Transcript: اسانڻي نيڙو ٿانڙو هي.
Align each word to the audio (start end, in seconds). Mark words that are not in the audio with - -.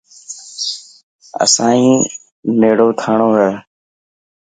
اسانڻي 1.43 1.91
نيڙو 2.59 2.87
ٿانڙو 2.99 3.29
هي. 3.39 3.51